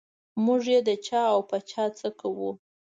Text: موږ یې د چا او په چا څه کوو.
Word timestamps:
موږ 0.45 0.63
یې 0.73 0.79
د 0.87 0.89
چا 1.07 1.21
او 1.33 1.39
په 1.49 1.57
چا 1.69 1.83
څه 1.99 2.07
کوو. 2.19 2.51